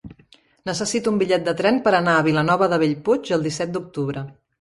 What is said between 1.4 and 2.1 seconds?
de tren per